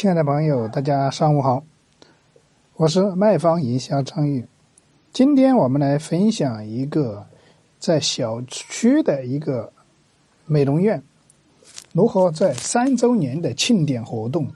[0.00, 1.62] 亲爱的朋友，大家上午好，
[2.76, 4.46] 我是卖方营销张玉。
[5.12, 7.26] 今天我们来分享一个
[7.78, 9.70] 在小区的一个
[10.46, 11.02] 美容院
[11.92, 14.48] 如何在三周年的庆典活动，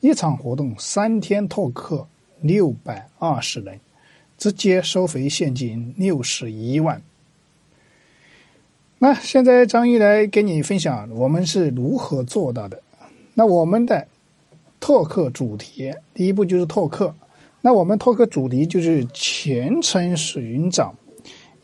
[0.00, 2.06] 一场活动三天拓客
[2.42, 3.80] 六百二十人，
[4.36, 7.00] 直接收回现金六十一万。
[8.98, 12.82] 那现在张玉来给你分享我们是如何做到的。
[13.32, 14.06] 那我们的。
[14.80, 17.14] 拓客主题，第一步就是拓客。
[17.60, 20.94] 那我们拓客主题就是全程寻找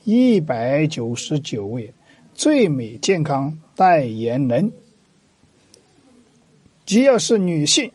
[0.04, 1.92] 一百九十九位
[2.34, 4.70] 最美健康代言人，
[6.84, 7.90] 只要是女性，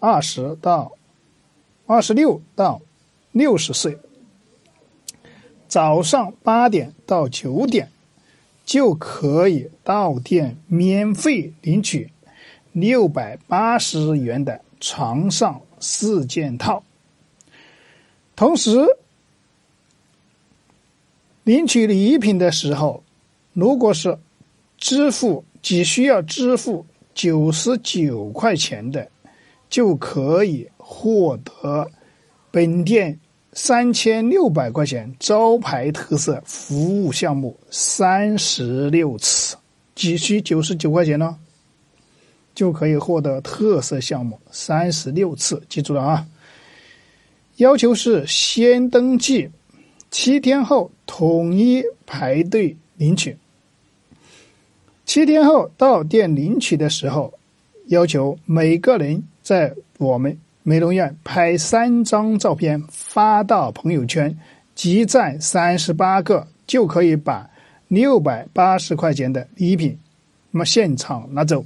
[0.00, 0.92] 二十到
[1.84, 2.80] 二十六到
[3.32, 3.98] 六十岁，
[5.68, 7.90] 早上八点到九点
[8.64, 12.10] 就可以到店免费领取。
[12.72, 16.82] 六百八十元的床上四件套，
[18.34, 18.86] 同时
[21.44, 23.02] 领取礼品的时候，
[23.52, 24.18] 如果是
[24.78, 29.08] 支付只需要支付九十九块钱的，
[29.68, 31.90] 就可以获得
[32.50, 33.18] 本店
[33.52, 39.56] 三千六百块钱招牌特色服务项目三十六次，
[39.94, 41.38] 只需九十九块钱呢。
[42.54, 46.26] 就可以获得特色项目三十六次，记住了啊！
[47.56, 49.48] 要求是先登记，
[50.10, 53.36] 七天后统一排队领取。
[55.04, 57.32] 七天后到店领取的时候，
[57.86, 64.38] 要求每个人在我们美容院拍三张照片发到朋友圈，
[64.74, 67.48] 集赞三十八个，就可以把
[67.88, 69.98] 六百八十块钱的礼品，
[70.50, 71.64] 那么现场拿走。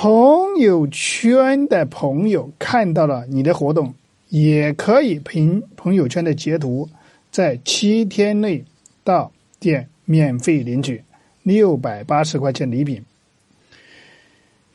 [0.00, 3.92] 朋友圈的朋友看到了你的活动，
[4.28, 6.88] 也可以凭朋友圈的截图，
[7.32, 8.64] 在七天内
[9.02, 11.02] 到店免费领取
[11.42, 13.04] 六百八十块钱礼品。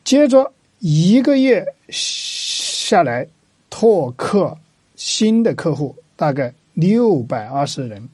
[0.04, 3.26] 接着一个月下来，
[3.70, 4.58] 拓客
[4.98, 8.10] 新的客户大概六百二十人。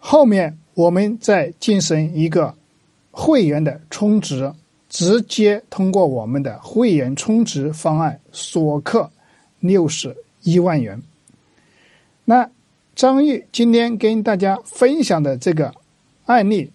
[0.00, 2.56] 后面我们再进行一个
[3.12, 4.52] 会员的充值。
[4.90, 9.08] 直接通过我们的会员充值方案锁客
[9.60, 11.00] 六十一万元。
[12.24, 12.46] 那
[12.94, 15.72] 张玉今天跟大家分享的这个
[16.26, 16.70] 案例，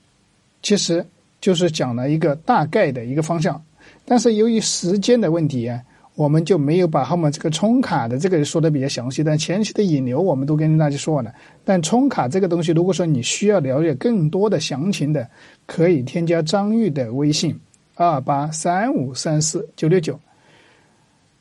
[0.64, 1.06] 其实
[1.40, 3.62] 就是讲了一个大概的一个方向，
[4.06, 5.80] 但是由于时间的问题啊，
[6.16, 9.24] 我们就没有把后面这个充卡的这个说的比较详细。
[9.24, 11.32] 但前期的引流我们都跟大家说了。
[11.64, 15.30] 但充卡这个东西，如果说你需要了解更多的详情的，
[15.66, 17.59] 可以添加张玉的微信。
[17.95, 20.19] 二八三五三四九六九，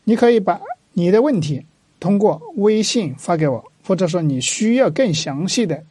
[0.04, 0.60] 你可以把
[0.92, 1.66] 你的问题
[1.98, 5.84] 通过微信发给我，或者说你需要更详细的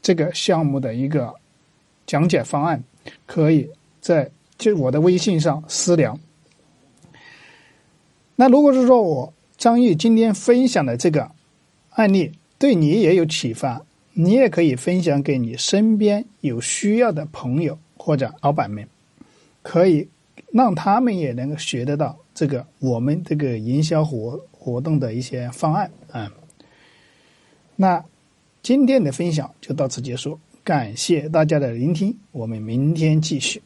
[0.00, 1.34] 这个项目的一个
[2.06, 2.82] 讲解方案，
[3.26, 3.68] 可以
[4.00, 6.18] 在就我的微信上私聊。
[8.36, 11.30] 那如果是说我张玉今天分享的这个
[11.90, 13.84] 案例对你也有启发，
[14.14, 18.88] 你也可以分享给你身边有需要的朋友或者老板们。
[19.62, 20.08] 可以
[20.52, 26.32] 让他们也能够学得到这个我们这个营销活活动的一些方案啊。
[27.76, 28.04] 那
[28.62, 33.62] 今天的分享就到此结束，感谢大家的聆听，我们明天继续。